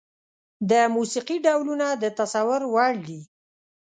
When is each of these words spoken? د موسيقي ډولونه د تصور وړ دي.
د 0.69 0.71
موسيقي 0.95 1.37
ډولونه 1.45 1.87
د 2.01 2.05
تصور 2.19 2.61
وړ 2.73 2.93
دي. 3.07 3.21